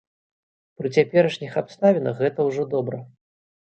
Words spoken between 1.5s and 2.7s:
абставінах гэта